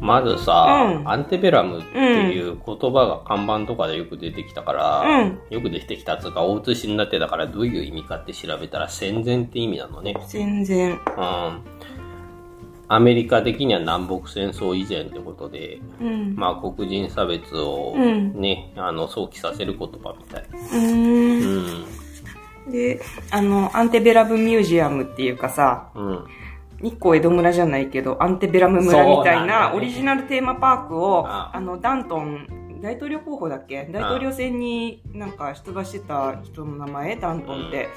[0.00, 10.14] まずさ、うんアンテベラムっていう言葉が看板とかでよく出てきたから、うんよく出てきたっつうか、大写しになってたからどういう意味かって調べたら戦前って意味なのね。
[10.26, 10.92] 全然。
[10.92, 11.60] うん。
[12.92, 16.34] アメリカ的には南北戦争以前ってことで、うん。
[16.34, 20.44] まあ黒人差別をうんね、あの、想起させる言葉みたい。
[20.50, 21.84] うーん。
[22.66, 22.72] うん。
[22.72, 26.24] で、あの、アンテベラムミュージアムっていうかさ、うん。
[26.82, 31.60] 日光江戸村じゃないけど、アンテベラム村みたいなオリジナルテーマパークを、ああ。
[31.60, 32.46] の、ダントン、
[32.80, 33.84] 大統領候補だっけ？
[33.92, 37.88] 大統領選になんか出馬してた人の名前、ダントンって、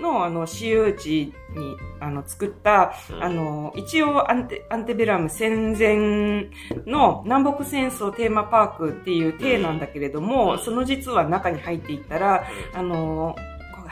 [0.00, 3.22] の、あの、私有地に、あの、作った、うん。
[3.22, 6.48] あの、一応アンテ、アンテベラム戦前
[6.86, 10.58] の南北戦争テーマパークっていう体なんだけれども、うん。
[10.58, 13.36] その実は中に入っていったら、あの、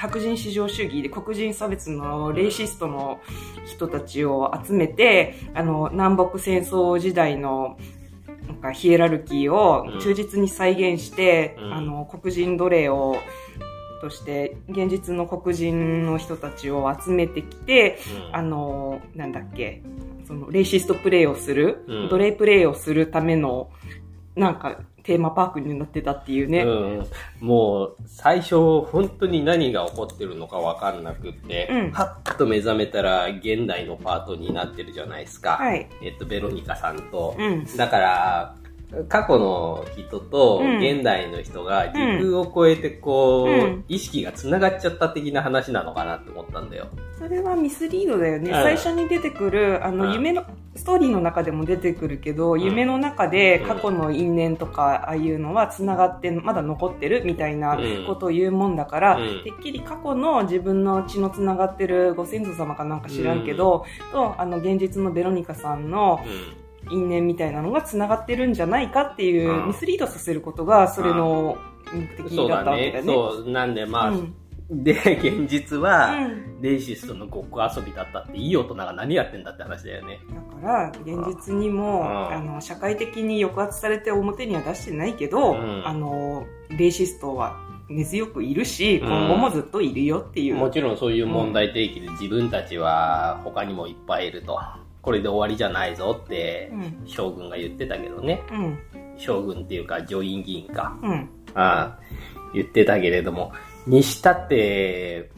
[0.00, 3.20] 白人至上主義で黒人差別のレイシストの
[3.66, 7.76] 人たちを集めて、あの、南北戦争時代の
[8.46, 11.74] なんかヒエラルキーを忠実に再現して、うん。
[11.74, 13.18] あの、黒人奴隷を、
[14.01, 17.98] として、現実の黒人の人たちを集めてきて、
[18.30, 18.37] うん。
[18.37, 19.82] あの、なんだっけ、
[20.26, 22.09] その、レイシストプレイをする、うん。
[22.09, 23.70] 奴隷プレイをするための、
[24.35, 24.80] なんか、
[25.11, 26.63] テーマパークになってたっていうね。
[26.63, 27.07] うん、
[27.41, 35.88] もう最初本当に何が起こってるのか分かんなくって、うんパッと目覚めたら現代のパートになってるじゃないですか、はい。
[36.01, 37.66] えっと、ベロニカさんと、うん。
[37.77, 38.55] だから
[39.09, 40.79] 過去の人とうん。
[40.79, 43.85] 現代の人が時空を超えてこう、うん。
[43.88, 46.88] 意識がつながっちゃった的な話なのかなって思ったんだよ。
[47.19, 48.51] それはミスリードだよね。
[48.51, 48.55] うん。
[48.55, 50.13] 最初に出てくる、あの、うん。
[50.15, 52.60] 夢の、ストーリーの中でも出てくるけど、ん。
[52.60, 53.69] 夢の中でうん。
[53.69, 58.07] 過去の因縁とか、ああいうのは繋がって、まだ残ってるみたいなうん。
[58.07, 59.45] ことを言うもんだから、うん。
[59.45, 66.59] てっきり過去の自分の血の繋がってるご先祖様かなんか知らんけど、と、あの、現実のベロニカさんのう
[66.91, 71.56] 因縁みたいなのが繋がってるんじゃないかっていう、うんミスリードさせることが、それの
[71.92, 73.12] 目ん、的だだったわけだね。
[73.12, 73.42] よね。
[73.44, 73.50] そう。
[73.50, 74.34] なんでまあ、うん
[74.70, 80.20] で、現実は、うんレイシストのごっこ遊びだったっていい大人が何やってんだって話だよね。
[80.28, 87.56] だから、現実にも、うんあの、社会的に抑圧されて表には出してないけど、うんあの、レイシストは
[87.88, 90.56] 根強くいるし、うん今後もずっといるよっていう。
[90.56, 94.60] もちろんそういう問題提起で自分たちは他にもいっぱいいると。
[95.03, 97.03] これで終わりじゃないぞってうん。
[97.06, 98.43] 将軍が言ってたけどね。
[98.50, 98.78] うん。
[99.16, 100.99] 将軍っていうか上院議員か。
[101.03, 101.28] うん。
[101.55, 101.99] ああ
[102.55, 103.53] 言ってたけれども。
[103.87, 105.31] にしたって、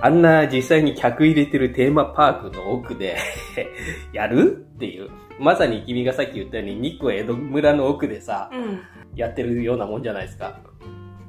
[0.00, 3.16] あんな実際に客入れてるテーマパークの奥で
[4.12, 5.10] やるっていう。
[5.38, 8.80] まさに君がさっき言ったように日光江戸村の奥でさ、うん。
[9.14, 10.58] やってるようなもんじゃないですか。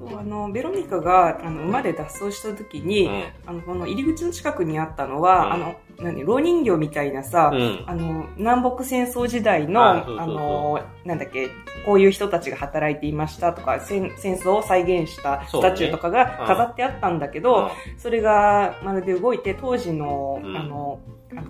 [0.07, 3.23] あの、ベロニカが、あの、馬で脱走した時に、うん。
[3.45, 5.53] あの、この入り口の近くにあったのは、うん。
[5.53, 7.83] あの、何、老人形みたいなさ、うん。
[7.85, 9.81] あの、南北戦争時代の、
[10.19, 11.49] あの、なんだっけ、
[11.85, 20.55] こういう人たちが働いていましたとか、戦戦争を再現したスタチューとかが飾ってあったんだけど、それがまるで動いて当時の、うん。
[20.55, 20.99] あの、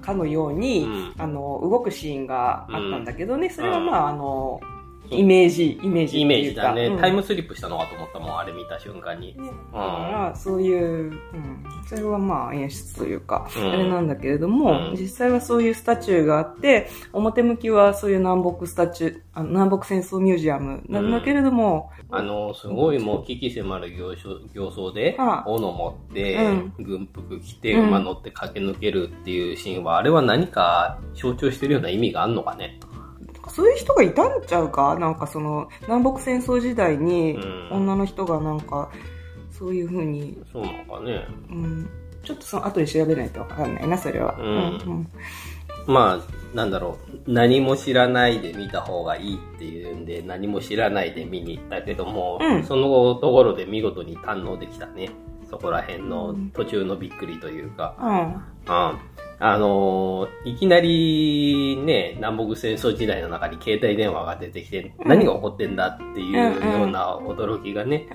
[0.01, 1.13] かのように、うん。
[1.19, 4.59] あの、動くシーンがあったんだけどね、それはうんまあ、あの、
[5.11, 6.49] イメージ、イメージイメー。
[6.49, 6.99] ジだね、うん。
[6.99, 9.35] タイムスリップしたのかと思ったもん、あれ見た瞬間に。
[9.37, 9.49] ね。
[9.73, 14.95] だから、そういう、うん、それはまあ演出というか、うんあれなんだけれども、うん。
[14.95, 25.15] 実際はそういうスタチューがあって、表向きはそういう南北スタチュー、あの南北戦争ミュージアムなんだけれども、あの、すごいもう危機迫る形相形相で、
[25.45, 26.73] 斧持って、うん。
[26.79, 27.87] 軍服着て、うん。
[27.89, 32.79] 馬乗って駆け抜けるっていうシーンは、あれは何か象徴してるような意味があるのかね。
[33.49, 34.97] そういう人がいたんちゃうか？
[34.97, 38.89] なんかその、南北戦争時代にうん女の人がなんか、
[39.51, 41.25] そういう風に、そうなのかね。
[41.49, 41.89] うん、
[42.23, 44.35] ちょっとその後で調べないとわかんないな、それは。
[44.39, 45.07] うんうん
[45.87, 55.09] まあ、なんだろう、何も知らないで見た方がいいっていうんで、何も知らないで見に行ったけども、うんそのところで見事に堪能できたね。
[55.49, 57.95] そこら辺の途中のびっくりというか。
[57.99, 58.17] うん。
[58.21, 58.99] うん
[59.41, 68.07] あのーいきなりね、南北戦争時代の中に携帯電話が出てきて、うん何が起こってんだっていううんうんような驚きがね、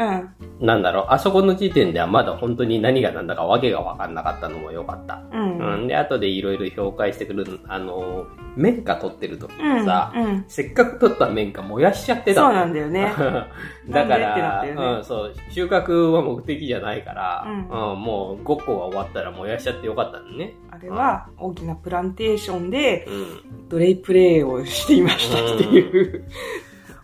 [0.61, 0.67] うん。
[0.67, 5.23] なんだろう、あそこの時点ではまだ本当に何が何だかわけがわかんなかったのも良かった。
[5.33, 5.59] うん。
[5.59, 5.85] ううん。
[5.85, 10.45] ん、で、後でいろいろ評価してくる、あのー綿花取ってる時にさ、うん。
[10.47, 13.13] せっかく取った綿花燃やしちゃってたそうのなんだよね。
[13.91, 20.55] だから、ねうん、そう、収穫は目的じゃないから、うんうんもう5個が終わったら燃やしちゃってよかったのね。
[20.75, 23.69] あれは大きなプランテーションでうん。
[23.69, 26.25] 奴隷プレイをしていましたっていう。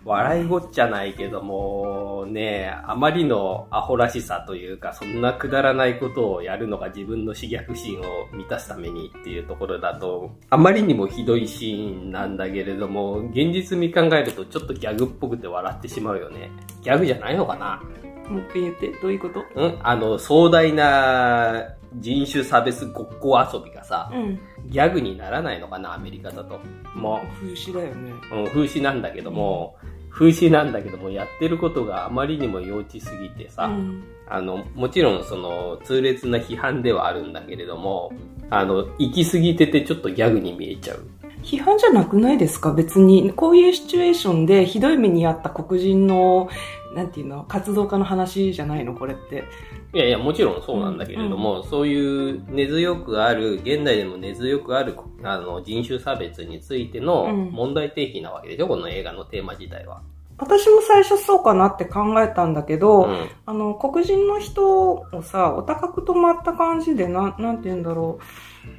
[0.04, 8.02] 笑いごっちゃないけども、ね、あまりのアホらしさというか、そんなくだらないことをやるのが自分の刺激心を
[8.32, 16.50] 満たすためにっていうところだと、あまりにもひどいシーンなんだけれども、現実に考えるとちょっとギャグっぽくて笑ってしまうよね。
[16.82, 17.82] ギャグじゃないのかな？
[18.28, 19.44] もう一回言って、どういうこと？
[19.54, 19.78] うん？
[19.82, 26.60] あの、壮大な人種差別ごっこ遊びがさ、うん、ギャグにならないのかな、アメリカだと。
[26.94, 27.26] もう。
[27.42, 28.12] 風刺だよね。
[28.32, 29.76] うん、風刺なんだけども、
[30.10, 38.12] 風刺なんだけども、やってることがあまりにも幼稚すぎてさ、うん、あの、もちろんその、痛烈な批判ではあるんだけれども、
[38.50, 41.19] あの、行き過ぎててちょっとギャグに見えちゃう。
[41.42, 42.72] 批判じゃなくないですか？
[42.72, 46.48] 別に、こういうシチュエーションでひどい目にあった黒人の、
[46.94, 48.94] なんていうの、活動家の話じゃないの？
[48.94, 49.44] これって。
[49.92, 60.02] いやいや、もちろんそうなんだけれども、うん、そういう根強くある、現代でも根強くあるあの人種差別についての問題提起なわけでしょ、うん、この映画のテーマ自体は。
[60.38, 68.24] 私も最初そうかなって考えたんだけど、うん、あの、黒人の人をさ、お高く止まった感じで、ななんて言うんだろう。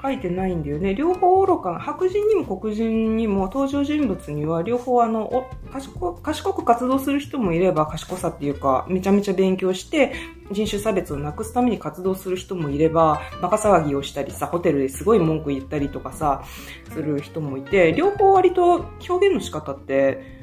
[0.02, 0.96] 書いてないんだよね。
[0.96, 1.80] 両方愚かな。
[1.80, 10.14] 白人にも黒人にも登場人物には両方あの、お賢賢く活動する人もいれば賢さっていうか、めちゃめちゃ勉強して
[10.52, 16.44] 人種差別をなくすために活動する人もいれば、バカ騒ぎをしたりさ、ホテルですごい文句言ったりとかさ、
[16.92, 20.42] する人もいて、両方割と表現の仕方って、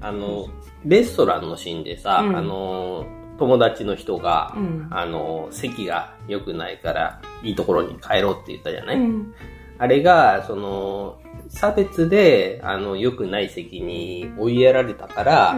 [0.00, 0.46] あの、
[0.84, 3.06] レストランのシーンでさ、うん、あの、
[3.38, 9.34] 友達の人が、うん、あの、席が良くないから、いいところに帰ろうって言ったじゃない、うん、
[9.78, 15.56] あれが、その、差別で、あの、良くない席に追いやられたから、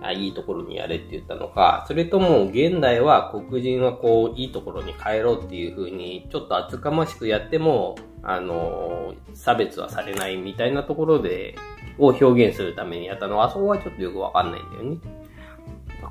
[0.00, 11.56] あいいところにやれって言ったのか、それとも現代は黒人はこう、いいところに帰ろうっていう風に、ちょっと厚かましくやっても、あの、差別はされないみたいなところで、
[11.98, 14.98] を表現するためにやったのは、あそこはちょっとよくわかんないんだよね。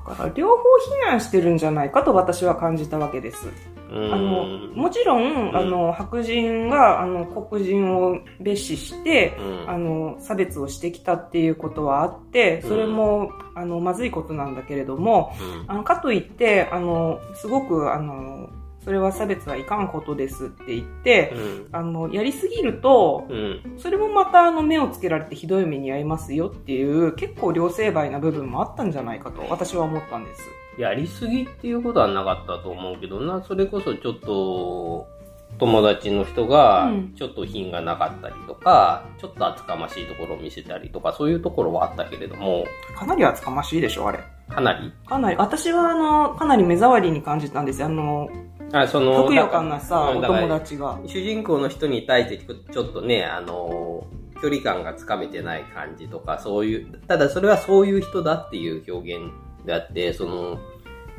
[0.06, 0.62] だから、両方
[1.06, 3.48] 非難してるんじゃないかと私は感じたわけです。
[3.90, 9.36] あの、もちろん、あの、白人が、あの、黒人を蔑視して、
[9.66, 15.32] あの、差別をしてきたっていうことはあって、それも、あの、まずいことなんだけれども、
[15.68, 18.50] あの、かといって、あの、すごく、あの、
[18.88, 30.40] それは差別はいかんことですって言って、うん、あの、やりすぎると、うん、それもまたあの目をつけられてひどい目に遭いますよっていう、結構両成敗な部分もあったんじゃないかと私は思ったんです。
[30.78, 35.06] やりすぎっていうことはなかったと思うけどな、それこそちょっと、
[35.58, 42.64] 友達の人が、ちょっと品がなかったりとか、うん、ちょっと厚かましいところを見せたりとか、そういうところはあったけれども。
[42.96, 44.20] かなり厚かましいでしょ、あれ。
[44.48, 44.92] かなり？
[45.06, 45.36] かなり。
[45.36, 47.88] 私は、あの、かなり目障りに感じたんですよ。
[47.88, 48.28] あの、
[48.72, 50.98] あその、ふくよかなさ、お友達が。
[51.06, 54.06] 主人公の人に対してちょっとね、あの、
[54.42, 59.32] 距離感がつかめてない感じとか、そういう、ただそれはそういう人だっていう表現
[59.64, 60.58] であって、その、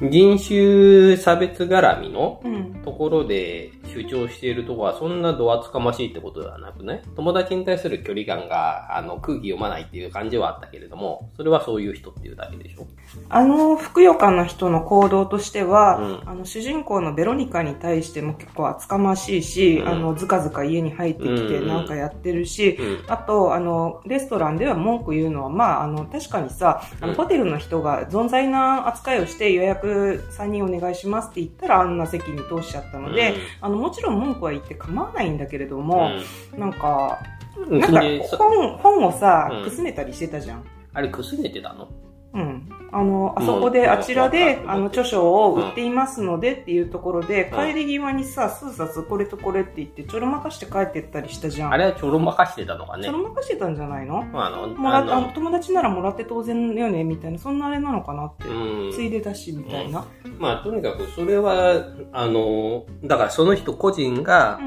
[0.02, 2.42] 人種差別絡みの
[2.86, 12.88] ところで主張しているところはそんな度厚かましいってことではなくね、友達に対する距離感があの空気読まないっていう感じはあったけれども、それはそういう人っていうだけでしょ。
[13.30, 36.12] あの、ふくよかな人の行動としては、うん、あの、主人公のベロニカに対しても結構厚かましいし、うん、あの、ずかずか家に入ってきてなんかやってるし、うん、あと、あの、レストランでは文句言うのは、まあ、あの、確かにさ、あの、ホテルの人が存在な扱いをして予約3人お願いしますって言ったらあんな席に通しちゃったので、うん、あの、もちろん文句は言って構わないんだけれども、
[36.54, 37.20] うん、なんか、
[37.68, 38.02] なんか
[38.38, 40.64] 本、本をさ、くすねたりしてたじゃん。
[40.94, 41.90] あれくすねてたの？
[42.34, 42.70] うん。
[42.92, 51.74] あの、あそこで、あちらで、あの、著書を売っていますのでっていうところで、帰り際にさ、数冊これとこれって言って、ちょろまかして帰ってったりしたじゃん。
[51.74, 53.04] あれはちょろまかしてたのかね。
[53.04, 54.26] ちょろまかしてたんじゃないの？
[54.34, 58.46] あの、もらあの友達ならもらって当然よね、みたいな、そんなあれなのかなって。
[58.94, 60.06] ついでだし、みたいな。
[60.38, 61.74] まあ、とにかくそれは、
[62.12, 64.60] あの、だからその人個人が、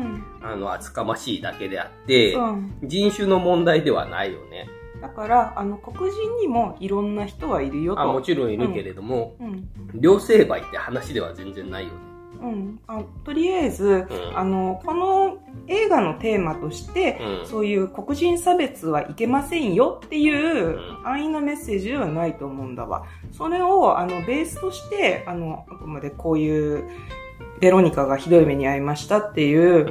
[0.42, 2.36] あの、厚かましいだけであって、
[2.84, 4.68] 人種の問題ではないよね。
[5.02, 8.00] だから、あの、黒人にもいろんな人はいるよと。
[8.00, 11.98] あ、もちろんいるけれども、うん、両成敗って話では全然ないよね。
[12.40, 23.04] うん、あとりあえず、うん、あの、この映画のテーマとして、うん、そういう黒人差別はいけませんよっていう安易なメッセージではないと思うんだわ。
[23.32, 26.88] それを、あの、ベースとして、あの、あくまでこういう、
[27.60, 29.88] ベロニカがひどい目に遭いましたっていう、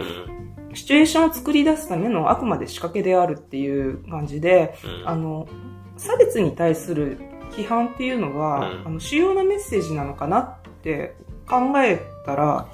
[0.73, 5.47] シチュエーションを作り出すためのあくまで仕掛けであるっていう感じで、うん、あの、
[5.97, 7.19] 差別に対する
[7.51, 11.15] 批判っていうのは、うん、あの主要なメッセージなのかなって
[11.51, 12.65] 考えたら、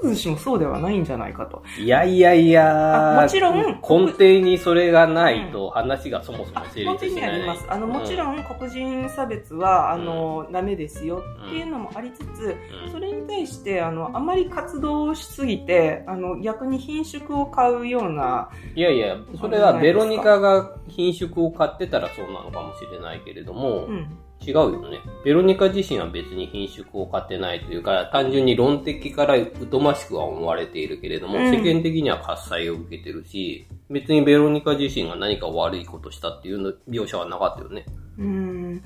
[0.00, 1.62] 必ずしもそうではないんじゃないかと。
[1.78, 7.30] いやいやいやあもちろん根底にそれがないと話がそもそもあ成立しない。
[7.30, 7.64] あります。
[7.68, 24.18] あの、もちん、ろん黒人差別は、あの、ダメですよっていうのもありつつ、うんそれに対して、あの、あまり活動しすぎて、あの、逆に品種を買うような、いやいや、それはベロニカが品種を買ってたらそうなのかもしれないけれども、うん。
[24.44, 25.00] 違うよね。
[25.24, 29.36] ベロニカ自身は別に品種を買ってないというか、単純に論的から
[29.70, 37.84] 疎ましくは思われているけれども、うん世間的には喝采を受けてるし、別にベロニカ自身が何か悪いことしたっていうの描写はなかったよね。
[38.18, 38.82] うん。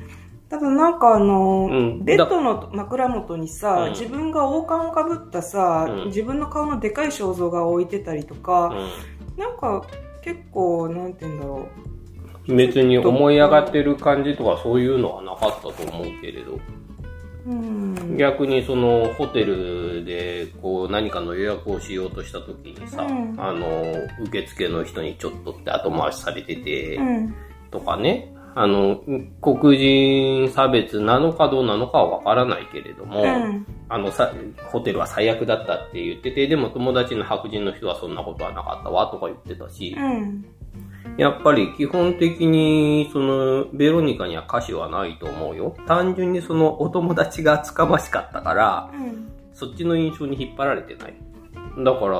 [0.49, 9.39] ただなんかあの、うんベッドの枕元にさ、うん自分が王冠をかぶったさ、うん自分の顔のでかい肖像画を置いてたりとうか、ん。
[9.39, 9.83] なんか
[10.23, 11.69] 結構、なんて言うんだろ
[12.49, 16.61] 別に思い上がってる感じとかそういうのはなかったと思うけれど、う。
[17.47, 18.17] うん。
[18.17, 23.93] 逆にそのホテルでこう何かの予約をしようとした時にさ、うんあの、
[24.25, 27.35] 受付の人にちょっとって後回しされてて、うん。
[27.71, 29.03] とかね、あの、
[29.43, 33.67] 黒人差別なのかどうなのかはわからないけれども、うん。
[33.88, 34.33] あのさ、
[34.73, 40.45] ホテルは最悪だったって言ってて、でも友達の白人の人はそんなことはなかったわとか言ってたし、うん。
[41.17, 45.77] やっぱり基本的に、その、ベロニカには歌詞はないと思うよ。
[45.87, 49.33] 単純にそのお友達が厚かましかったから、うん。
[49.53, 51.15] そっちの印象に引っ張られてない。
[51.85, 52.19] だから、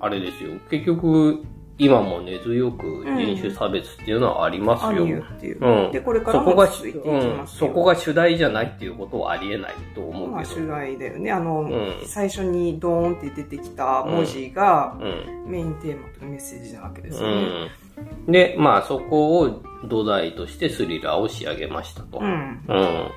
[0.00, 0.50] あれですよ。
[0.70, 1.42] 結局、
[1.78, 4.88] 今も根強く人種差別っていうのはありますよ。
[4.88, 5.64] あるよっていう。
[5.64, 5.92] うん。
[5.92, 7.68] で、これからそこが、も続いていきうん、ますよ。
[7.68, 10.60] そこが主題じゃないっていうことはありえないと思まあ、うけど。
[10.60, 11.30] 主題だよね。
[11.30, 15.04] あの、ん最初にドーンって出てきた文字が、う
[15.48, 15.50] ん。
[15.52, 17.46] メインテーマとメッセージなわけですうよね。
[18.26, 18.32] ん。
[18.32, 22.18] で、まあそこを土台としてスリラーを仕上げましたと。
[22.18, 22.60] うん。
[22.66, 23.10] うん。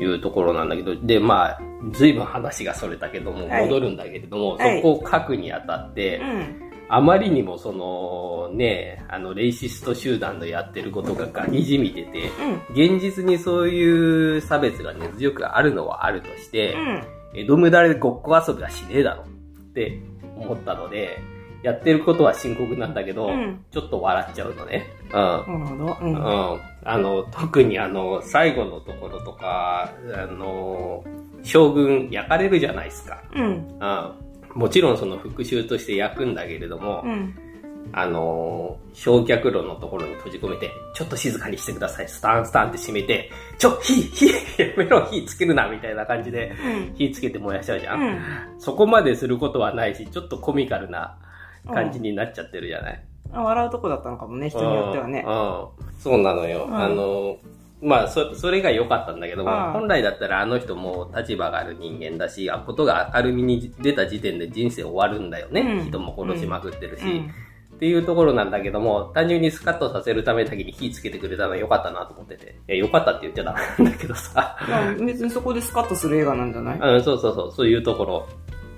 [0.00, 1.60] いうところなんだけど、で、まあ、
[1.92, 6.67] 随分話がそれたけども、はい戻るんだけれども、はいそこを書くにあたって、うん。
[6.90, 12.96] あまりにもその、ね、あの、レイシスト集団のやってることがガにじみてて、うん。
[12.96, 17.04] 現実にそういう差別が根強くあるのはあるとして、うん。
[17.34, 19.26] 江戸無駄でごっこ遊びはしねえだろっ
[19.74, 20.00] て
[20.36, 21.18] 思ったので、
[21.62, 24.86] やってることは深刻なんだけど、うんちょっと笑っちゃうのね。
[25.06, 25.12] うん。
[25.12, 25.84] なるほど。
[26.00, 26.04] う。
[26.04, 26.60] うんん。
[26.84, 31.04] あの、特にあの、最後のところとか、あの、
[31.42, 33.22] 将軍焼かれるじゃないですか。
[33.34, 33.44] うん。
[33.44, 34.27] うん。
[34.54, 37.34] もちろんその復讐として焼くんだけれども、うん。
[37.92, 42.08] あのー焼却炉のところに閉じ込めて、ちょっと静かにしてください。
[42.08, 44.32] スタンスタンって閉めて、ちょ、火、火、や
[44.76, 46.52] めろ、火つけるな、みたいな感じで、
[46.90, 46.94] うん。
[46.96, 48.00] 火つけて燃やしちゃうじゃん。
[48.02, 48.20] うん。
[48.58, 51.16] そこまですることはないし、ちょっとコミカルな
[51.72, 53.04] 感じになっちゃってるじゃない。
[53.32, 55.30] あ笑うとこだったのかもね、人によってはねう。
[55.30, 55.32] ん。
[55.32, 55.66] うん
[56.00, 56.66] そうなのよ。
[56.68, 57.36] うんあの、
[57.80, 65.60] まあ、そ、それが良かったんだけども、うん本来だったらあの人も立場がある人間だし、あことが明るみに出た時点で人生終わるんだよね。
[65.60, 67.32] うん人も殺しまくってるし、うん。
[67.76, 72.56] っていうところなんだけども、単純にスカッとさせるためだけに火つけてくれたのは良かったなと思ってて。
[72.68, 74.56] いや、良かったって言っちゃダメなんだけどさ。
[74.68, 76.78] まあ別にそこでスカッとする映画なんじゃない？
[76.82, 78.26] うん、そうそうそう、そういうところ。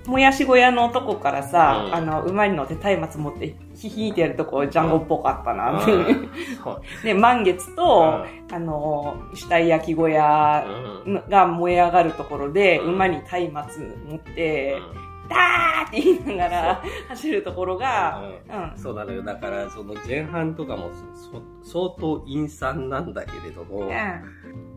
[0.05, 5.81] もやし小屋の男からさ、うんあの、馬に乗って松明持って、ヒヒーってやるとこ、ジャンゴっぽかったな。
[5.81, 5.91] って。
[5.91, 6.29] うん。
[6.63, 6.81] そう。
[7.03, 10.65] で、満月と、あの、死体焼き小屋
[11.05, 11.23] うん。
[11.29, 12.93] が燃え上がるところで、うん。
[12.93, 13.21] 馬に
[13.51, 15.11] 松明持って、うん。
[15.29, 18.77] ダーって言いながら走るところが、うん。
[18.77, 19.23] そうなのよ。
[19.23, 23.89] だから、その前半とかもそ相当陰惨なんだけれども、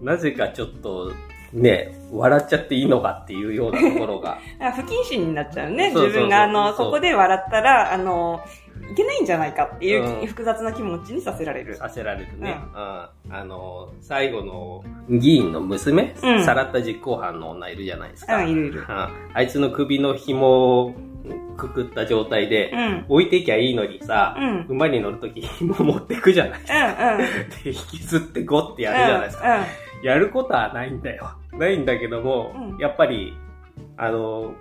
[0.01, 1.13] なぜかちょっと、
[1.53, 4.39] ね、笑っちゃっていいのかっていうようなところが。
[4.61, 5.91] あ不謹慎になっちゃうね。
[5.91, 8.41] 自分が、あの、そこで笑ったら、あの、
[8.91, 11.77] いけないんじゃないかっていう、うん複雑な気持ちにさせられる。
[11.77, 12.59] させられるね。
[12.75, 12.79] う
[13.29, 18.39] うんあの、最後の議員の娘、うんさらった実行犯の女いるじゃないですか。
[18.39, 18.85] うん、いるいる。
[18.89, 20.95] ああいつの首の紐を
[21.57, 22.79] くくった状態で、うん。
[22.79, 24.67] うん、置いていきゃいいのにさ、うん。
[24.69, 27.19] 馬に乗るとき紐持ってくじゃないうん。
[27.65, 29.67] で、引きずってゴってやるじゃないですか。
[30.03, 31.31] やることはないんだよ。
[31.53, 33.35] ないんだけども、うんやっぱり、
[33.97, 34.55] あの、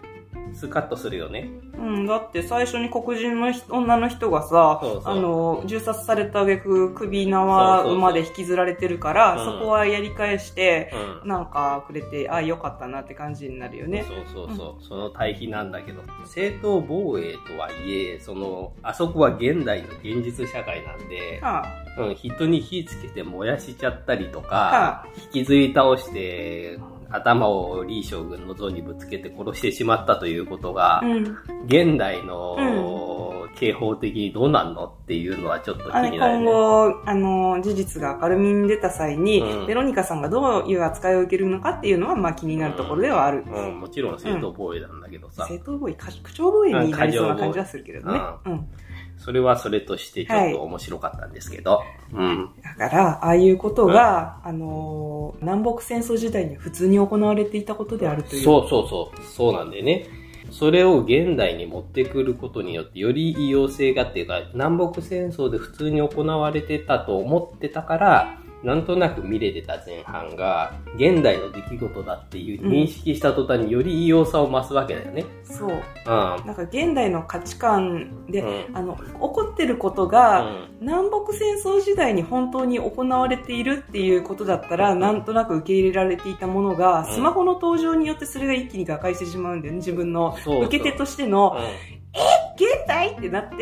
[0.53, 1.50] スカッとするよね。
[1.77, 1.83] うん。
[1.83, 2.07] うん。
[2.07, 11.29] だって最初に黒人の人女の人がさ、そうそうあの、銃殺された挙句首縄そうそうそう馬で引きずられてるから、うんそこはやり返して、うん。
[11.29, 14.05] なんかくれて、あ、よかったなって感じになるよね。
[14.07, 21.65] そうそうそう、その対比なんだけど、正当防衛とはいえ、その、あそこは現代の現実社会なんで、は
[21.97, 26.79] うん、人に火つけて燃やしちゃったりとかは、引きずり倒して、
[27.13, 31.38] 頭を李将軍の像にぶつけて殺してしまったということがあ、うん。
[31.65, 36.46] 現代の、う刑法的にどうなんのっていうのはちょっと気になる、今ね。
[36.46, 43.43] 後、あの、事実が明るみに出た際に、うんベロニカさんがどういう扱いを受けるのかっていうのは、まあ気になるところではある。
[43.48, 48.20] うん、もちろん正当防衛なんだけどさ、正当防衛、か口調防衛になりそうな感じはするけどね。
[48.46, 48.67] うん。
[49.17, 52.50] それはそれとしてちょっと面白かったんですけど、うん。
[52.77, 58.43] だから、ああいうことが、あの、南北戦争時代に普通に行われていたことであるという。
[58.43, 60.08] そうそうそう、そうなんだよね。
[60.51, 75.25] それを現代に持ってくることによって、より異様性がっていうか、南北戦争で普通に行われてたと思ってたから、なんとなく見れてた前半が、現代の出来事だっていう認識した途端により異様さを増すわけだよね。
[75.43, 75.70] そう。
[75.70, 75.77] うん。
[76.05, 89.77] なんか現代の価値観で、うんあの、起こってることが、うん南北戦争時代に本当に行われているっていうことだったら、なんとなく受け入れられていたものが、うんスマホの登場によってそれが一気に瓦解してしまうんだよね。
[89.77, 91.58] 自分の受け手としての、
[92.55, 93.60] 現代ってなって、うん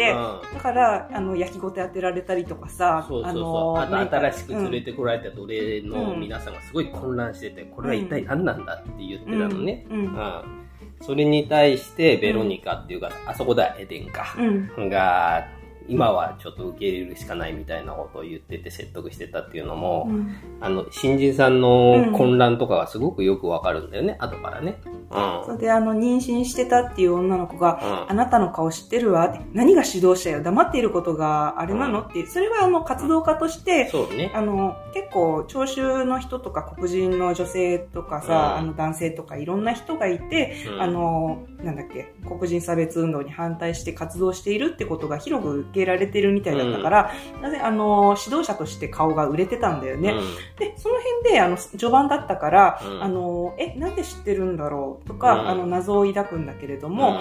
[0.54, 3.42] だから、あの、焼きごて当てられたりとかさ、そうそうそう。
[3.42, 9.86] のあと新しく連れてこられた奴隷のうん皆さんがすごい混乱してて、これは一体何なんだって言ってたのね。
[9.90, 10.62] うん
[11.02, 14.36] それに対して、ベロニカっていうか、あそこではエデンか。
[14.38, 14.90] うん。
[14.90, 15.48] が、
[15.92, 24.80] 今はちょっと受け入れるしかないみたいなことを言ってて説得してたっていうのも、うんあの、新人さんの混乱とかがすごくよくわかるんだよね、後からね。
[24.86, 25.46] うん。
[25.46, 34.32] それで、あの、妊娠してたっていう女の子が、うんあなたの顔知ってるわって何が指導者よ黙っていることがあれなのって、それはあの、活動家として、ね。
[34.34, 47.12] あの、結構、聴衆の人とか黒人の女性とかさ、うんあの男性とかいろんな人がいて、うんあの、なんだっけ、黒人差別運動に反対して活動しているってことが広く受けられてるみたいだったから、
[47.42, 50.14] なぜ、あの、指導者として顔が売れてたんだよね。
[50.58, 53.04] で、その辺で、あの、序盤だったから、うん。
[53.04, 55.50] あの、え、なんで知ってるんだろうとか、うん。
[55.50, 57.20] あの、謎を抱くんだけれどうん、も、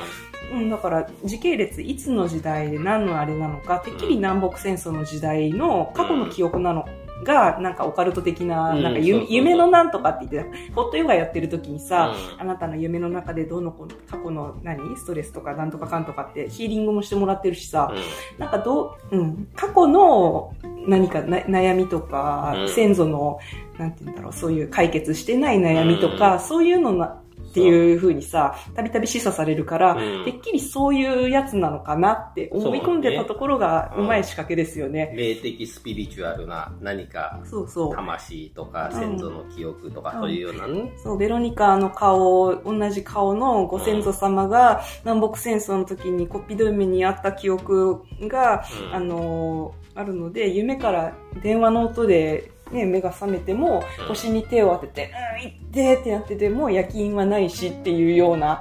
[0.53, 6.87] うん、だから、時系列、いつの時代で何のあれなのか、てっきり南北戦争の時代の過去の記憶なの
[7.25, 12.41] が、なんかオカルト的な、うんなんか夢のなんとかって言ってた、ホットヨガやってる時にさ、うん。
[12.41, 14.97] あなたの夢の中でどうのこうの過去の何？
[14.97, 17.93] ストレスとかなんとかかんとかってヒーリングもしてもらってるしさ、
[18.39, 20.55] なんかどう、うん、過去の
[20.87, 22.69] 何かな悩みとか、うん。
[22.69, 23.39] 先祖の、
[23.79, 27.20] なんて言うんだろう、そういう解決してない悩みとか、そういうのな、
[27.51, 35.13] っていう風にさ、たびたび示唆されるから、うんてっきりそういうやつなのかなって思い込んでたところがそうねうまい仕掛けですよね。
[35.17, 37.95] 霊的スピリチュアルな何かそうそう。
[37.95, 40.93] 魂とかうん先祖の記憶とかそういうようなね。
[41.03, 58.61] そう、ベロニカの顔、同じ顔のご先祖様が、南北戦争の時にコピド夢にあった記憶が、うんあのーあるので、夢から電話の音で、ね、目が覚めてもうん、腰に手を当てて、うん、行ってってなってても、夜勤はないしっていうような、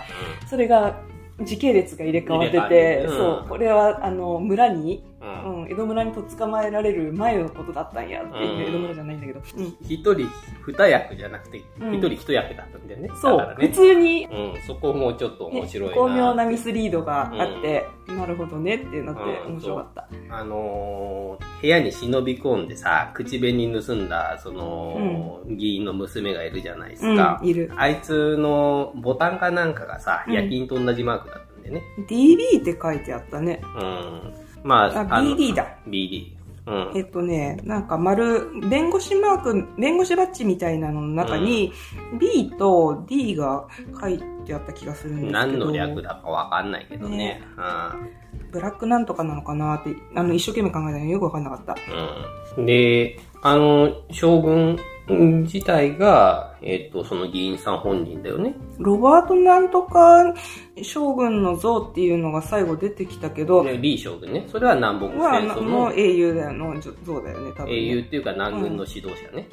[0.49, 1.01] それが、
[1.41, 9.65] 時系列が入れ替わってて、そう、これは、あの、村に、うんうん、江戸村にとっ捕まえられる前のことだったんやっていう、うん江戸村じゃないんだけど、うん。
[9.81, 10.27] 一人
[10.65, 13.09] 二役じゃなくて、一うん人一役だったんだよね。
[13.21, 13.69] そう、普。
[13.69, 15.95] 通にうん、そこもちょっと面白いな。
[15.95, 20.07] 巧妙なミスリードがあって、なるほどねってなってうん面白かった。
[20.29, 27.39] あのー部屋に忍び込んでさ、口紅盗んだ、その、議員の娘がいるじゃないですか。
[27.41, 27.69] うん、いる。
[27.75, 31.83] あいつのボタンかなんかがさ、うん夜勤と同じマークだったんでね。
[32.07, 33.61] DB って書いてあったね。
[33.75, 34.33] うん。
[34.63, 35.67] まあ、あ、の BD だ。
[35.87, 36.39] BD。
[36.65, 36.91] うん。
[36.95, 41.73] えっとね、なんか丸、弁護士マーク、弁護士バッジみたいなのの中に、
[42.19, 43.67] B と D が
[43.99, 45.39] 書いてあった気がするんですけど。
[45.39, 47.17] 何の略だかわかんないけどね。
[47.17, 51.75] ねうんブラックなんとかなのかなって、あの、一生懸命考えたのによくわかんなかった。
[52.57, 52.65] うん。
[52.65, 54.79] で、あの、将軍
[55.15, 58.55] 自体が、えっと、その議員さん本人だよね。
[58.77, 60.33] ロバートなんとか
[60.81, 64.45] 将軍の像っていうのが最後出てきたけど、でリー将軍ね。
[64.47, 67.75] それは南北は、戦争のの英雄だよの像だよね、多分、ね。
[67.75, 69.47] 英雄っていうか南軍の指導者ね。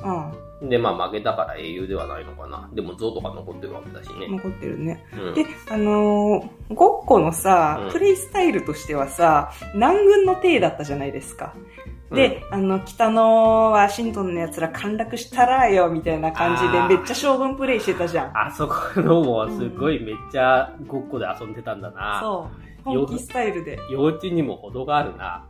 [0.60, 0.68] うん。
[0.68, 2.68] で、まあ負けたから英雄ではないのかな。
[2.72, 4.28] でも像とか残ってるわけだしね。
[4.28, 5.04] 残ってるね。
[5.12, 11.54] うんで、あのーごっこのさ、うんプレイスタイルとしてはさ、南軍の体だったじゃないですか。
[12.10, 18.38] で、あの、北のワシントンの奴ら陥落したらよ、みたいな感じでめっちゃ将軍プレイしてたじゃん。
[18.38, 22.20] あそこのもすごいめっちゃごっこで遊んでたんだな。
[22.22, 22.66] そう。
[22.84, 23.78] 本気スタイルで。
[23.90, 25.44] 幼稚にも程があるな。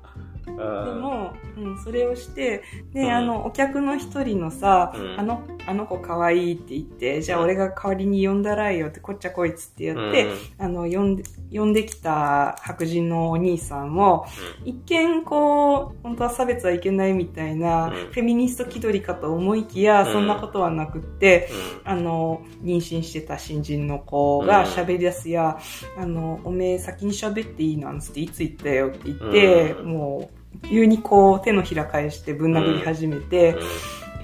[0.47, 3.11] ででも、うん、それをして、で、うん。
[3.11, 5.21] あの、お客の一人のさ、うん。
[5.21, 10.29] あの、あの子可愛いって言って、じゃあ俺が代わりに呼んだらいよって、こっちゃこいつってやって、
[10.59, 14.27] あの、呼んで、呼んできた白人のお兄さんも、
[14.65, 17.93] 一見こう、本当は差別はいけないみたいな、うん。
[17.93, 20.13] フェミニスト気取りかと思いきや、うん。
[20.13, 21.51] そんなことはなくって、
[21.85, 25.59] あの、妊娠してた新人の子が喋り出すや、
[25.99, 29.87] あの、おめえ先に喋っていいなんつって、いつ言ったよって言って、うん。
[29.87, 33.57] もう、急にこう手のひら返してぶん殴り始めて、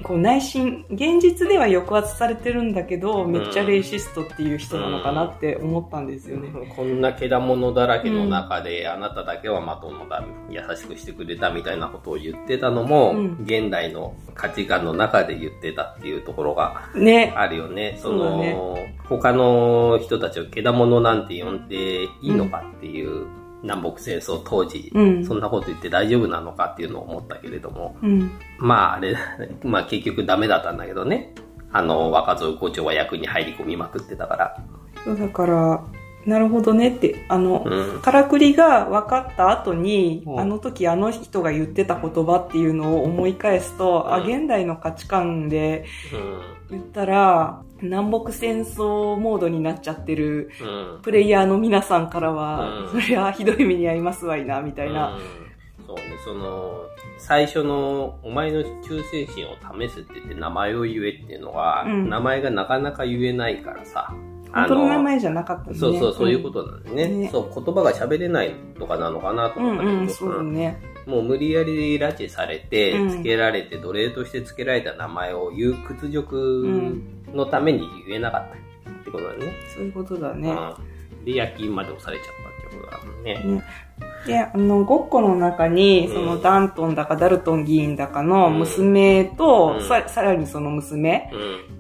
[0.03, 6.51] こう内心、現実では抑圧されてるんだけど、めっちゃレイシストっていう人なのかなって思ったんですよね。
[6.75, 17.33] こんなけだものだらけの中で、あなただけはまともだ、優しくしてくれたみたいなことを言ってたのも、うん現代の価値観の中で言ってたっていうところがね。
[17.37, 17.97] あるよね。
[17.97, 23.27] そその、ね他の人たちをけだものなんて呼んでいいのかっていう、
[23.63, 28.31] 南北戦争当時、うんそんなこと言って大丈夫なのかっていうのを思ったけれども、うん。
[28.59, 29.17] まああれ、
[29.65, 31.35] まあ結局ダメだったんだけどね。
[31.73, 35.15] あの、若添校長は役に入り込みまくってたから。
[35.15, 35.83] だから、
[36.27, 38.01] なるほどねって、あの、うん。
[38.01, 45.85] からくりが分かった後に、うんあの時あの人が言ってた言葉っていうのを思い返すと、あ、うん現代の価値観で
[46.71, 46.79] うん。
[46.79, 51.03] 言ったら、南北戦争モードになっちゃってるうん。
[51.03, 55.15] プレイヤーの皆さんからは、うんそれはひどい目に遭いますわいな、みたいな。
[55.15, 55.43] うん
[55.85, 56.85] そうね、その、
[57.19, 64.15] 最初の、お前の忠誠心を試すって言って名前を言えっていうのは、うん名前がなかなか言えないからさ。
[64.53, 65.77] 本当の名前じゃなかったね。
[65.77, 67.09] そうそう、そういうことなんだね。
[67.09, 69.71] ねそう、言葉が喋れないとかなのかなとうん。
[69.71, 70.81] 思ったけど、うんうん、そうだね。
[71.07, 79.53] もう無理やり拉致されてう、ん付けられて、奴隷として付けられた名前を言う屈辱のために言えなかったってことだね。
[79.75, 80.51] そういうことだね。
[80.51, 81.25] うん。
[81.25, 83.35] で、夜勤まで押されちゃったってことだもんね。
[83.57, 83.63] ね
[84.27, 91.31] で、あの、ごっこの中に、うんそのダントンだかダルトン議員だかの娘と、うんささらにその娘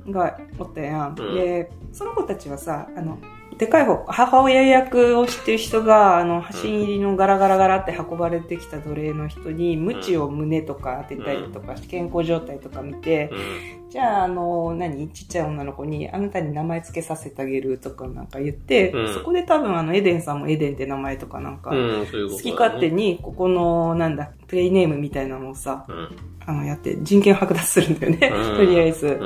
[0.06, 0.12] うん。
[0.12, 1.14] がおったやん。
[1.18, 3.18] うんで、その子たちはさ、あの、
[3.58, 13.90] でかい方、母親役をしてる人が、あの、端入りのガラガラガラって運ばれてきた奴隷の人に、鞭を胸とか当てたりとか、健康状態とか見て、うん。
[13.90, 15.08] じゃあ、あの、何？
[15.10, 26.08] ちっちゃい女の子に、あなたに名前付けさせてあげるとかなんか言って、うんそこで多分あの、エデンさんもエデンって名前とかなんか、好き勝手に、ここの、なんだ、プレイネームみたいなのをさ、うん。
[26.46, 28.32] あの、やって、人権を剥奪するんだよね。
[28.34, 29.20] うん とりあえず。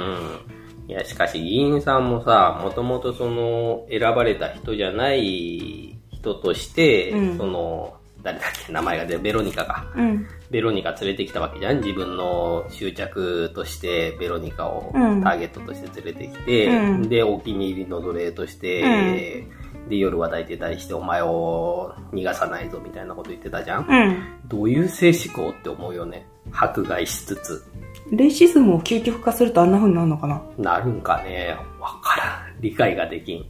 [0.87, 0.91] うん。
[0.91, 9.87] いや、しかし議員さんもさ、もともとその、選ばれた人じゃない人として、うんその、誰だっけ、名前が出る、ベロニカが。
[9.95, 10.27] うん。
[10.51, 11.79] ベロニカ連れてきたわけじゃん？
[11.81, 19.45] 自分の執着としてベロニカをうんターゲットとして連れてきて、うんで、お気に入りの奴隷として、
[19.89, 24.49] で、夜は抱いてたりしてお前を逃がさないぞみたいなこと言ってたじゃん、うん。
[24.49, 26.27] どういう性思考って思うよね。
[26.53, 27.65] 迫害しつつ。
[28.13, 30.43] レイシズムを究極化するとあんな風になるのかな？
[30.59, 32.25] なるんかねわから
[32.57, 32.61] ん。
[32.61, 33.45] 理解ができん。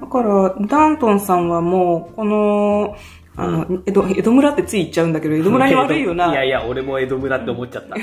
[0.00, 2.96] だから、ダントンさんはもう、この、
[3.36, 6.30] あの、江戸、江戸村ってつい言っちゃうんだけど、江戸村に悪いよな。
[6.32, 7.96] いやいや、俺も江戸村って思っちゃった。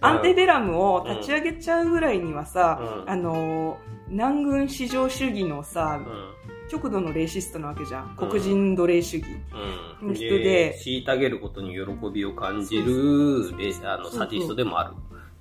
[0.00, 6.68] アンテベラムを立ち上げちゃうぐらいにはさ、うんあの、南軍至上主義のさう、ん。
[6.70, 8.16] 極度のレイシストなわけじゃん。
[8.18, 9.26] うん黒人奴隷主義。
[10.02, 10.14] うん。
[10.14, 11.80] 人で虐げることに喜
[12.12, 14.90] びを感じる、レあの、そうそうサディストでもある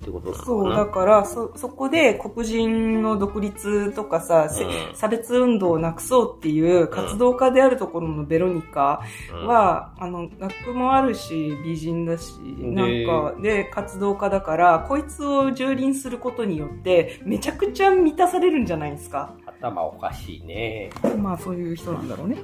[0.02, 0.46] ってことなのかな。
[0.46, 9.02] そう、だから、そ、そこで黒人の独立とかさ、せうん差別運動をなくそうっていう活動家であるところのベロニカ
[9.34, 19.34] うん、は、あの、学もあるし、美人だし、なんでか、で、活動家だから、こいつを蹂躙することによって、めちゃくちゃ満たされるんじゃないですか。
[19.46, 20.90] 頭おかしいね。
[21.18, 22.38] まあ、そういう人なんだろうね。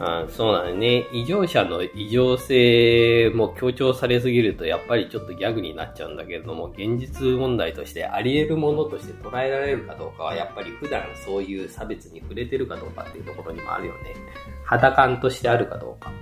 [0.00, 1.06] うん、そうだね。
[1.12, 14.14] 異常者の異常性も強調されすぎると、やっぱりちょっとギャグになっちゃうんだけれども、現実問題としてあり得るものとして捉えられるかどうかは、やっぱり普段そういう差別に触れてるかどうかっていうところにもあるよね。
[14.64, 16.12] 肌感としてあるかどうか。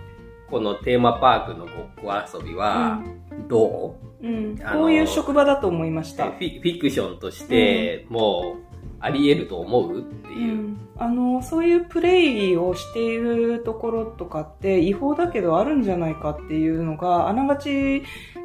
[0.51, 3.03] このテーマパークのごっこ遊びは、
[3.49, 4.59] どう、うん。
[4.65, 6.31] あのこういう職場だと思いました。
[6.31, 8.66] フィフィクションとして、もう、
[9.01, 10.55] あり得ると思うってういう。
[10.55, 18.03] ん、あのそういうプレイをしているところとかって違法だけどあるんじゃないかっていうのがあながち、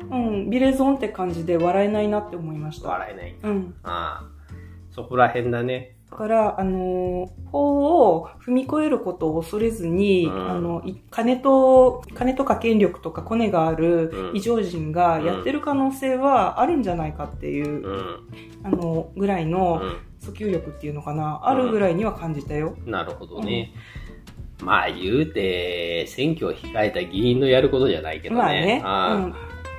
[0.09, 2.89] うん、ビレゾンって感じで笑えないなって思いました。
[2.89, 3.35] 笑えない。
[3.43, 4.41] うん、ああ。
[4.91, 5.95] そこら辺だね。
[6.11, 18.29] だから、あの法を踏み越えることを恐れずに、うんあのい金と金とか権力とかコネがあるうん異常人がやってる可能性はあるんじゃないかっていう、うん。
[18.63, 22.75] あのぐらいのう訴求力っていうのかな、あるぐらいには感じたよ。
[22.85, 22.91] ん。
[22.91, 23.73] なるほどね。
[24.61, 28.41] まあ言うて、選挙を控えた議員のやることじゃないけどね。
[28.41, 28.81] まあね。
[28.83, 29.31] あうん。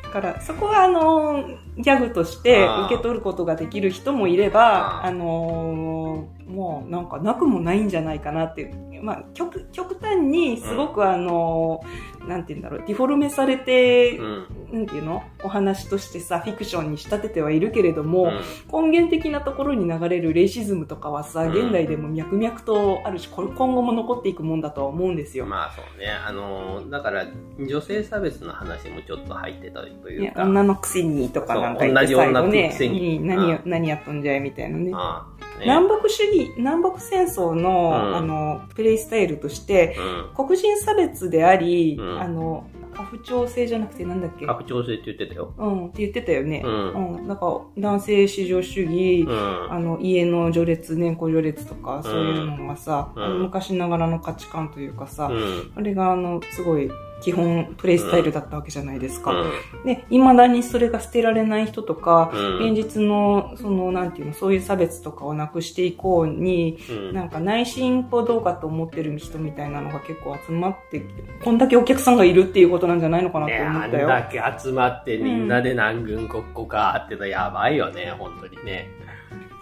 [0.03, 1.45] だから、そこは、あの、
[1.79, 8.93] ギャグとして受け取ることができる人もいれば、ああのーもうなんかなくもないんじゃないかなっていう。
[9.03, 14.47] まあ、極、極端にすごくあのーなんて言うんだろう、ディフォルメされて、うん。
[14.73, 15.25] なんていうの？
[15.43, 18.31] お話としてさ、フィクションに仕立ててはいるけれども、
[18.71, 25.47] うん根源的なところに流れるレイシズムとかはさ、うん現代でも脈々とあるし、今後も残っていくもんだとは思うんですよ。
[25.47, 26.07] まあそうね。
[26.07, 27.27] あのーだから、
[27.59, 30.45] 女性差別の話もちょっと入ってたというか。
[30.45, 34.93] 女のくせにとかなんか言ってそう同じ女の最後ねくせにうん何何やっとんじゃいみたいなね。
[34.95, 39.97] ああね南北主義、南北戦争の、うんあの、プレイスタイルとして、
[40.37, 40.47] うん。
[40.47, 44.45] 黒人差別であり、うんあの、家父長制じゃなくてなんだっけ？
[44.47, 45.55] 拡張性って言ってたよ。
[45.57, 46.63] うん、って言ってたよね。
[46.63, 47.29] うんうん。
[47.29, 49.73] だから、男性至上主義、うん。
[49.73, 55.73] あの、家の序列、年功序列とか、そういうのがさ、うん昔ながらの価値観というかさ、うん。
[55.75, 56.91] あれが、あの、すごい、
[57.23, 59.33] 基本、プレイスタイルだったわけじゃないですか。
[59.33, 59.53] うん
[59.85, 71.03] で、未だにそれが捨てられない人とか、うん現実の、その、なんていうの、そういう差別とかをなくしていこうに、うんなんか内心をどうかと思ってる人みたいなのが結構集まって、
[71.43, 74.09] こんだけお客さんがいるっていうことなんじゃないのかなって思ったよ。
[74.09, 78.91] だけ集まってみんなで南軍国庫かってのはやばいよね、本当にね。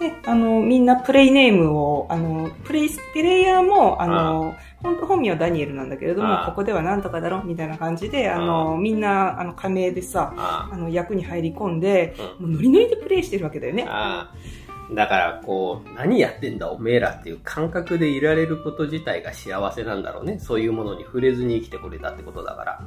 [0.00, 13.84] で、あの、みんなプレイネームを、あの、プレイス、プレイヤーも、あの、本当本名はダニエルなんだけれどもここではなんとかだろみたいな感じで、あの、みんな、あの、加盟でさ、ああの、役に入り込んで、あ、もうノリノリでプレイしてるわけだよね。
[13.86, 14.94] ああ。
[14.94, 20.38] だから、こう、何やってんだおめえらっていう感覚でいられること自体が幸せなんだろうね。
[20.38, 22.80] そういうものに触れずに生きてこれたってことだから。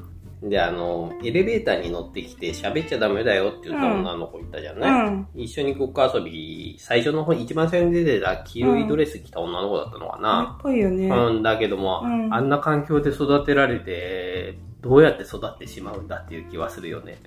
[0.50, 5.28] で、あの、エレベーターに乗ってきて喋っちゃダメだよって言った女の子いたじゃうない、ん。
[5.36, 10.58] 一緒にごっこ遊び、最初の方、一番最初に出てた黄色いドレス着た女の子だったのかな？
[10.60, 10.62] っ。
[10.62, 11.08] ぽいよね。
[11.08, 17.18] うん、だけども、うんあんな環境で育てられて、どうやって育ってしまうんだっていう気はするよね。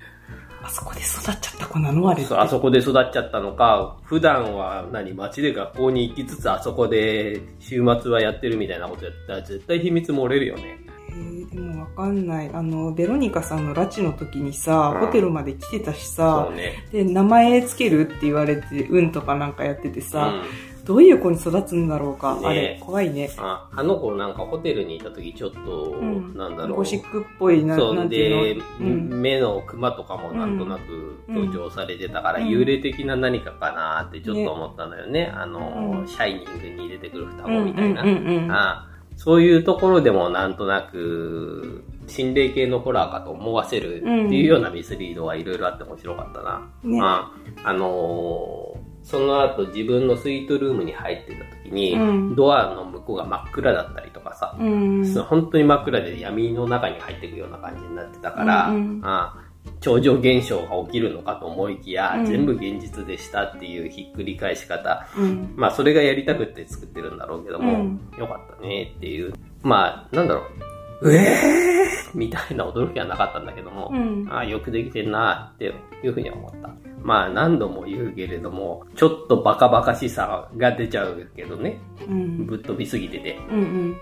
[0.63, 2.09] あそこで育っちゃった子なの？
[2.11, 10.81] あれあそこで育っちゃったのか、普段は何、街で学校に行きつつあそこで週末はやってるみたいなことやったら絶対秘密漏れるよね。
[11.17, 12.51] えーでもわかんない。
[12.53, 16.87] あの、ベロニカさんの拉致の時にさ、うんホテルまで来てたしそさう、ね。
[16.93, 20.43] で、名前つけるって言われて、うんとかなんかやっててうさ、ん。
[20.85, 22.37] どういう子に育つんだろうか。
[22.37, 23.29] ねあれ、怖いね。
[23.39, 26.77] ああの子なんかホテルにいた時ちょっと、うんなんだろう。
[26.77, 28.65] ゴシックっぽいな、そうなんてでいうの？
[28.81, 28.85] う
[29.17, 29.21] ん。
[29.21, 35.33] 目のクマとかもなんとなく強調されてたから、うん幽霊的な何かかなってちょっと思ったのよね。
[35.35, 37.95] あの、うんシャイニングに出てくる双うん子みたい
[38.47, 38.89] な。
[39.17, 46.71] そういうところでもなんとなく、心霊系のホラーかと思わせるっていうようなミスリードはいろいろあって面白かったな。
[46.85, 47.33] ねあ
[47.65, 55.15] あのーその後自分のスイートルームに入ってた時に、うんドアの向こうが真っ暗だったりとかさ、うん。
[55.29, 59.46] 本当に真っ暗で闇の中に入っていくような感じになってたから、うんうんあ
[59.87, 65.07] 超常現象が起きるのかと思いきや、うん全部現実でしたっていうひっくり返し方。
[65.17, 65.55] うん。
[65.55, 69.33] まあそれがやりたくって作ってるんだろうけども、うんよかったねっていう。
[69.63, 70.43] まあなんだろ
[71.03, 73.93] う、うえーみたいな驚きはなかったんだけども、
[74.29, 75.73] ああよくできてんなって
[76.03, 76.71] いうふうに思った。
[77.03, 82.47] まあ何度も言うけれども、ちょっとバカバカしさが出ちゃうけどね、うん。
[82.47, 83.39] ぶっ飛びすぎてて。
[83.51, 83.97] うん。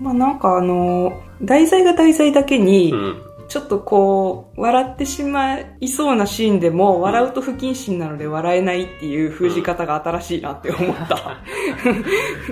[0.00, 3.31] まあなんかあの、題材が題材だけに、うん。
[3.52, 11.42] ちょっとこう、笑ってしまいそうなシーンでも、笑うと不謹慎なので笑えないっていう封じ方が新しいなって思った。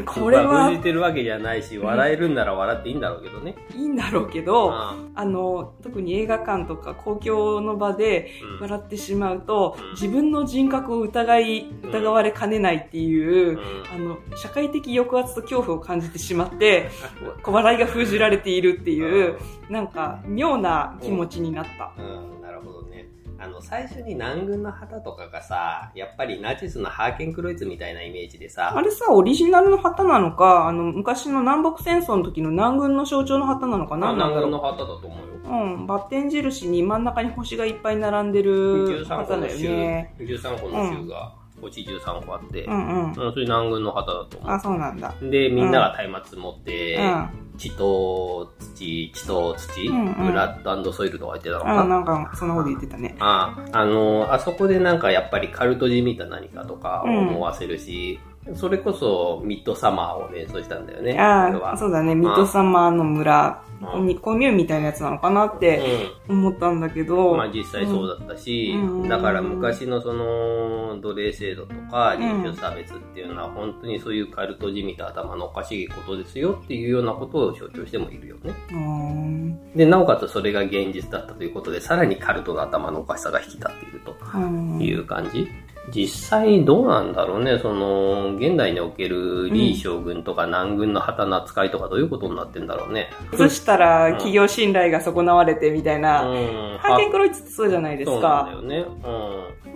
[0.05, 3.55] これまあ、封はじてるわけじゃないし、笑えるんなら笑っていいんだろうけどね。
[3.75, 13.59] いいんだろうけど、ああの、特に映画館とか公共の場で笑ってしまうとうん、自分の人格を疑い、疑われかねないっていうう、ん。
[13.95, 16.91] あの、社会的抑圧と恐怖を感じてしまって、
[17.43, 19.39] 笑いが封じられているっていう、
[19.71, 21.93] なんか妙な気持ちになった。
[21.97, 22.03] う
[22.39, 23.07] ん、なるほどね。
[23.39, 34.27] あの、最初に南軍の旗とかがさ、やっぱりナチスのハーケンクロイツみたいなイメージでさ、あれさ、オリジナルの旗なのか、あの、昔の南北戦争の時の南軍の象徴の旗なのかまあな。
[34.27, 35.25] 南軍の旗だと思うよ。
[35.43, 40.15] うん、バッテン印に真ん中に星がいっぱい並んでる13個旗だよね。
[40.19, 43.09] 13個の州が、星13個あって、うんうん。
[43.09, 45.15] うん、それ南軍の旗だと思あ、そうなんだ。
[45.21, 45.31] う。
[45.31, 47.50] で、みんなが松明持って、うん。
[47.61, 51.85] 血と土、血と土、うんうんブラッドソイルとか言ってたのかあ、な。
[51.85, 53.17] なんか、そんなこと言ってたね。
[53.21, 58.19] ああの、あそこでなんかやっぱりカルトじみた何かとか思わせるし、
[58.55, 61.19] それこそミッドサマーを連想したんだよね。
[61.19, 62.15] ああ、そうだね。
[62.15, 67.33] ミッドサマーの村、うんコミコミューンみたいなやつなのかなって思ったんだけうど。
[67.35, 67.39] ん。
[67.39, 78.53] まあ実際そうだったし、うんだから昔のその奴隷制度とかうん人種差別っていうのは本当にそういうカルトじみた頭のおかしいことですよっていうようなことを象徴してもいるよね。
[78.71, 84.15] うーんで、なおかつそれが現実だったということで、さらにカルトの頭のおかしさが引き立っていると。
[84.35, 85.49] うんいう感じ、
[85.93, 93.11] 実際どうなんだろうね、その、現代における李将軍とか南軍の旗の扱いとかどういうことになってんだろうね。
[93.37, 96.23] そしたら企業信頼が損なわれてみたいな。
[96.23, 96.79] うん。
[96.79, 98.57] ハーケンクロイツってそうじゃないですそうなんだか。
[98.57, 98.85] よね。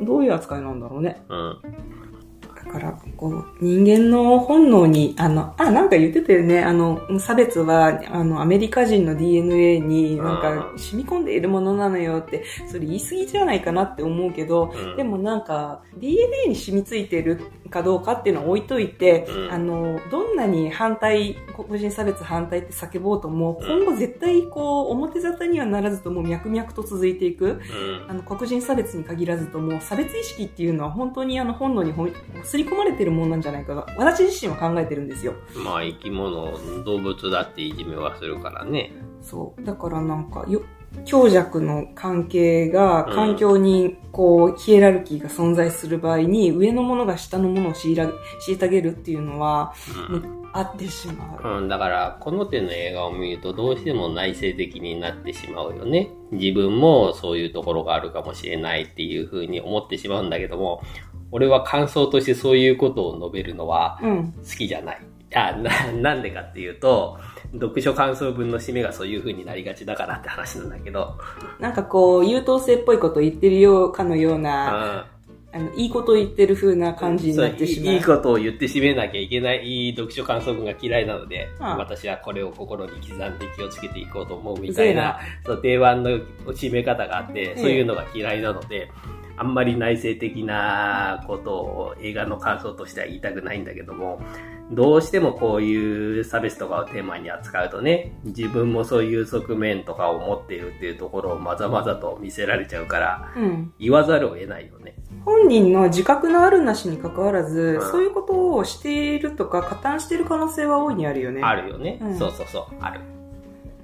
[0.03, 1.23] どういう扱いなんだろうね。
[1.29, 1.59] うん。
[2.65, 6.63] から、こう、人間の本能に、あの、あ、なんか言ってたよね。
[6.63, 27.45] あの、差別は、あの、アメリカ人の DNA になんか染み込んでいるものなのよって、それ言い過ぎじゃないかなって思うけど、うんでもなんか、DNA に染みついてるかどうかっていうのは置いといて、うんあの、どんなに反対、黒人差別反対って叫ぼうとも、うん今後絶対こう、表沙汰にはならずとも脈々と続いていく。
[27.45, 28.05] うん。
[28.09, 31.93] あの黒人差別に限らずとも差別意識っていうのは本当にあの本能に
[32.55, 35.35] 刷り込まれてるものなんじゃないかが私自身は考えてるんですよ。
[35.57, 38.93] まあ生き物、動物だっていじめはするからね。
[39.21, 39.65] そう。
[39.65, 40.63] だからなんかよ
[41.05, 43.15] 強弱の関係がうん。
[43.15, 49.75] 環境にこうヒエラルキーが存在する場合に上のものが下のものを虐げるっていうのは
[50.09, 50.45] うん。
[50.57, 56.11] あってしまう、うん、だから、この手の映画を見るとどうしても内省的になってしまうよね。
[56.31, 60.81] 自分もそういうところがあるかもしれないっていうふうに思ってしまうんだけども、
[61.35, 64.33] 俺は感想としてそういうことを述べるのはうん。
[64.33, 65.01] 好きじゃない。
[65.35, 67.19] あ、な、なんでかっていうと、
[67.53, 71.19] 読書感想文の締めがそういう風になりがちだからって話なんだけど、
[71.59, 75.07] なんかこう優等生っぽいことを言ってるようかのようなあ
[75.53, 77.93] あのいいことを言ってる風な感じになってしまう。
[77.95, 81.77] いいいことを言って締めなきゃいけない読書感想文が嫌いなので、ああ。
[81.79, 86.11] 私はこれを心に刻んで気をつけていこうと思うみたいな、そう定番の
[86.53, 87.61] 締め方があって、え。
[87.61, 88.91] そういうのが嫌いなので、
[89.37, 94.21] あんまり内省的なことを映画の感想としては言いたくないんだけども、
[94.71, 104.95] どうしてもこういう差別とかをテーマに扱うとね、自分もそういう側面とかを持っているっていうところをまざまざと見せられちゃうから、うん言わざるを得ないよね。
[105.25, 111.43] 本人の自覚のあるなしに関わらず、うんそういうことをしているとか加担している可能性は大いにあるよね。
[111.43, 111.99] あるよね。
[112.01, 113.01] うんそうそうそう、ある。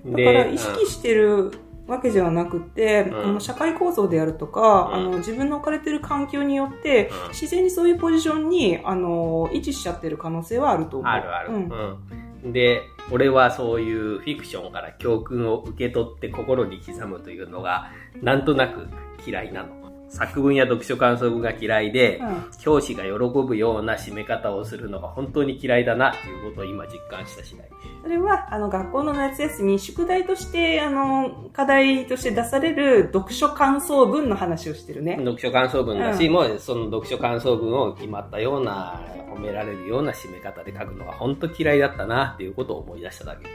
[0.06, 1.52] だからで意識してる
[1.90, 11.10] わけではなくて、んあの社会構造であるとか、うんあの自分の置かれている環境によって、うん自然にそういうポジションにあの位置しちゃってる可能性はあると思う。
[11.10, 11.52] あるある。
[11.52, 11.68] うん
[12.44, 12.52] うん。
[12.52, 17.90] で、俺はそういうフィクションから教訓を受け取って心に刻むというのが、
[18.22, 18.88] なんとなく
[19.26, 19.79] 嫌いなの。
[20.10, 27.66] 作文や読書感想文が嫌いで、うん教師が喜ぶような締め方をするのが本当に嫌いだなっていうことを今実感した次第。
[28.02, 35.16] それは、あの、学校の夏休み、宿題として、あの、課題として出される読書感想文の話をしてるね。
[35.16, 39.00] 読書感想文だし、うんもうその読書感想文を決まったような、
[39.34, 43.46] 褒められるような締め方で書くのが本当嫌いだったなっていうことを思い出しただけ。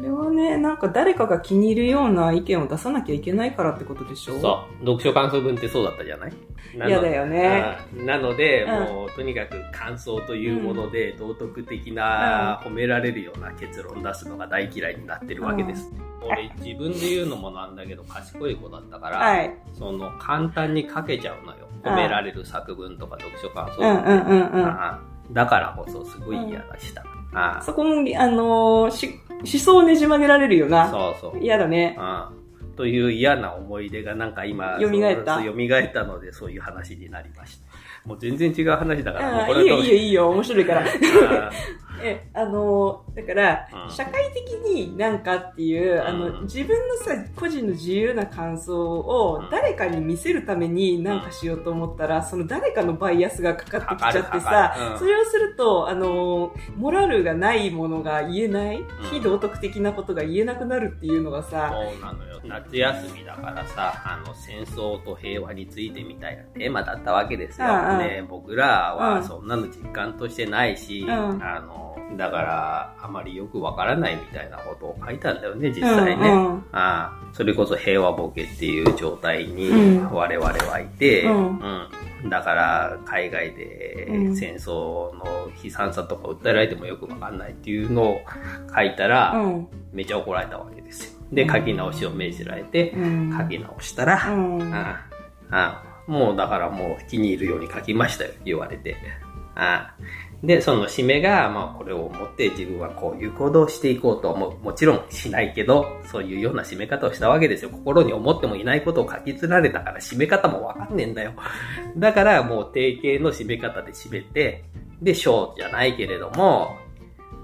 [0.00, 4.40] それはね、なんか誰かが気に入るような意見を出さなきゃいけないからってことでしょ？
[4.40, 4.80] そう。
[4.80, 6.32] 読書感想文ってそうだったじゃない？
[6.74, 7.76] 嫌だよね。
[7.94, 15.92] うんなので、うんもうとにかく感想というもので、道徳的な、褒められるような結論出すのが大嫌いになってるわけです。
[16.22, 19.54] 俺自分で言うのもなんだけど賢い子だったから、はい。
[19.74, 21.66] その簡単に書けちゃうのよ。
[21.66, 24.98] うん褒められる作文とか読書感想うん文
[25.32, 27.02] だからこそすごい嫌だした。
[27.02, 30.90] ああそこも、あのーし、思想をねじ曲げられるよな。
[30.90, 31.40] そうそう。
[31.40, 31.96] 嫌だね。
[31.98, 32.40] ああ
[32.80, 38.08] という嫌な思い出がなんか今、蘇った蘇ったのでそういう話になりました。
[38.08, 40.86] もう全然違う話だから、いいよいいよいいよ、面白いから。
[41.98, 43.90] あえ、あのーだから、うん。
[43.90, 46.20] 社会的になんかっていう、あうん。
[46.20, 49.50] の、自分のさ、個人の自由な感想をうん。
[49.50, 62.40] 誰かに見せるためになんかしようと思ったら、その誰かのバイアスがかかってきちゃってさそれをすると、あのーモラルがないものが言えない、非道徳的なことが言えなくなるっていうのがさ、そうなのよ。
[62.44, 67.98] 夏休みだからさ、あの、戦争と平和についてみたいなテーマだったわけですよ。
[67.98, 69.14] ね、僕らうん。
[69.16, 71.10] はそんなの実感としてないし、うん。
[71.42, 76.28] あの、だから、あまりよくわからないみたいなことを書いたんだよね、実際ね。
[76.28, 88.20] うんうんああそれこそ平和ボケっていう状態にうん我々はいて、うんうんだから海外でうん戦争の悲惨さとか訴えられてもよくわかんないっていうのを
[88.74, 89.68] 書いたら、うん。
[89.92, 91.20] めちゃ怒られたわけですよ。
[91.32, 93.36] で、書き直しを命じられて、うん。
[93.36, 94.74] 書き直したら、うん。
[94.74, 95.06] あ
[95.50, 98.96] あもうだからもう気に入るように書きましたよ、言われて。
[99.54, 99.94] あ
[100.42, 107.70] で、その締めが、まあ、これを持って自分はこういう行動をしていこうとも、もちろんしないけど、そういうような締め方をしたわけですよ。
[107.70, 111.34] 心に思ってもいないことを書き連られたから締め方もわかんねえんだよ。
[111.98, 114.64] だからもう定型の締め方で締めて、
[115.02, 116.76] で、章じゃないけれども、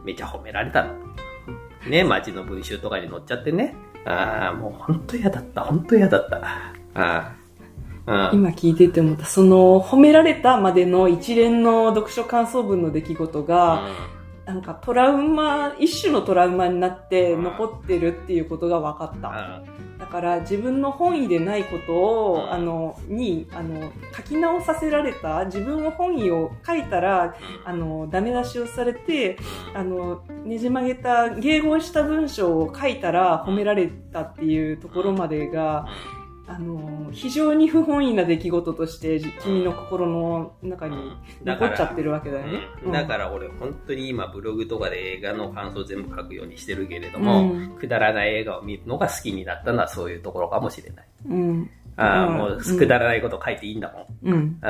[0.04, 0.94] めちゃ褒められたの。
[1.88, 3.74] ね、街の文集とかに載っちゃってね。
[4.06, 5.62] ああ、もう本当嫌だった。
[5.62, 6.36] 本当嫌だった。
[6.36, 7.45] ああ。
[8.06, 13.88] 今聞いてて思った、その褒められたまでの一連の読書感想文の出来事が、
[14.46, 19.62] うん、なんかトラウマ、一種のトラウマになって残ってるっていうことが分かった。
[19.98, 27.34] だから自分の本意でないことを、あの、に、あの、書き直させられた、自分の本意を書いたら、
[27.64, 29.36] あの、ダメ出しをされて、
[29.74, 35.86] あの、ねじ曲げた、迎合した文章を書いたら褒められたっていうところまでが、
[36.48, 40.96] あの、非常に不本意な出来事として、君の心の中に
[41.44, 42.60] 残っちゃってるわけだよね。
[42.84, 51.06] うん、だから俺、本当に今ブログとかで映画の感想全部書くようにしてるけれども、うん、くだらない映画を見るのが好きになったのはそういうところかもしれない。
[51.28, 51.70] うん。
[51.96, 54.34] ああ、もう、くだらないこと書いていいんだもん。
[54.34, 54.60] うん。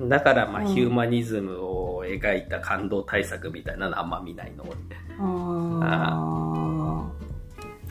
[0.00, 4.74] うん、だから、まあ、ヒューマニズムを描いた感動対策みたいなのあんま見ないの、俺。
[5.18, 7.29] ああ。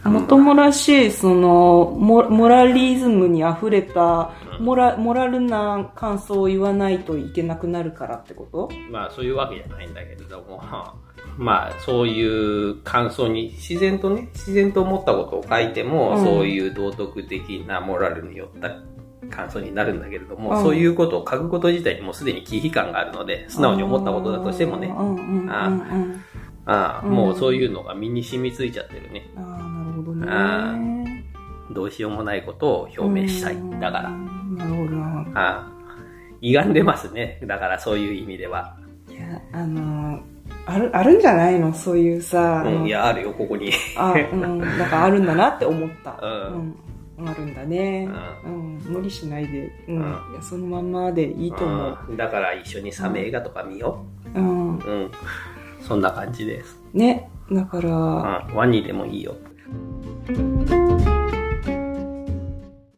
[0.03, 8.69] もともらしい、そのモ、モラリズムに溢れた、モラ、モラルな感想を言わないといけなくなるからってこと？
[8.89, 10.61] まあ、そういうわけじゃないんだけれども、
[11.37, 18.71] まあ、そういう感想に自然とね、自然と思ったことを書いても、うん、そういう道徳的なモラルによった
[19.29, 24.93] 感想になるんだけれども、うん、そういうことを書くこと自体にもすでに危機感があるので、素直に思ったことだとしてもね、
[25.49, 25.71] あ
[26.71, 29.27] あ、もうそういうのが身に染みついちゃってるね。
[29.35, 31.25] あほどね。
[31.71, 33.57] どうしようもないことを表明したい。
[33.79, 34.09] だから。
[34.09, 34.97] なるほど。
[35.35, 35.71] あ
[36.41, 37.41] 歪んでますね。
[37.45, 38.77] だからそういう意味では。
[39.09, 40.19] いや、あの
[40.65, 41.73] ある、あるんじゃないの？
[41.73, 42.63] そういうさ。
[42.65, 43.71] うん、いや、あるよ、ここに。
[43.97, 46.19] あ、うん、なんかあるんだなって思った。
[46.23, 46.75] うん。
[47.19, 48.07] うん、あるんだね、
[48.45, 55.11] うん、うん、無理しないで、うん、うん、いやそのままでいいと思う、だから一緒にサメ映画とか見よううん、うん、
[55.81, 56.79] そんな感じです。
[56.93, 57.29] ね。
[57.51, 59.35] だから、うん、ワニでもいいよ